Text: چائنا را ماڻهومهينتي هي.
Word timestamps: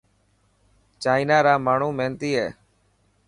چائنا 1.03 1.37
را 1.45 1.53
ماڻهومهينتي 1.65 2.31
هي. 2.37 2.47